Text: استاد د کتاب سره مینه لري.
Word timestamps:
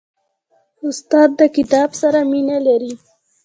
استاد 0.87 1.29
د 1.39 1.41
کتاب 1.55 1.89
سره 2.01 2.19
مینه 2.31 2.57
لري. 2.67 2.93